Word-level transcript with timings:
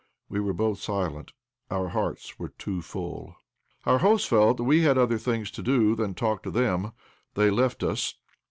We 0.29 0.39
were 0.39 0.53
both 0.55 0.79
silent, 0.79 1.31
our 1.69 1.89
hearts 1.89 2.39
were 2.39 2.49
too 2.49 2.81
full. 2.81 3.35
Our 3.85 3.99
hosts 3.99 4.27
felt 4.27 4.59
we 4.59 4.81
had 4.81 4.97
other 4.97 5.19
things 5.19 5.51
to 5.51 5.61
do 5.61 5.93
than 5.93 6.15
to 6.15 6.19
talk 6.19 6.41
to 6.41 6.49
them; 6.49 6.93
they 7.35 7.51
left 7.51 7.83
us. 7.83 8.15